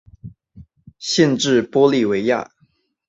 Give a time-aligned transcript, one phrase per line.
[0.97, 2.49] 县治玻利维亚。